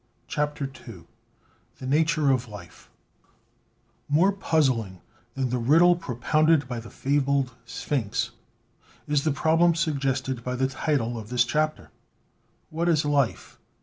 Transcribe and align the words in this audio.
CHAPTER 0.27 0.65
II 0.65 1.03
THE 1.77 1.85
NATURE 1.85 2.31
OF 2.31 2.47
LIFE 2.47 2.89
More 4.09 4.31
puzzling 4.31 4.99
than 5.35 5.51
the 5.51 5.59
riddle 5.59 5.95
propounded 5.95 6.67
by 6.67 6.79
the 6.79 6.89
fabled 6.89 7.53
Sphynx 7.65 8.31
is 9.07 9.25
the 9.25 9.31
problem 9.31 9.75
suggested 9.75 10.43
by 10.43 10.55
the 10.55 10.65
title 10.65 11.19
of 11.19 11.29
this 11.29 11.43
chap 11.45 11.77
ter. 11.77 11.91
"What 12.71 12.89
is 12.89 13.05
life?" 13.05 13.59